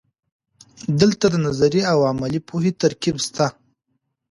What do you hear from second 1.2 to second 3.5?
د نظري او عملي پوهې ترکیب سته.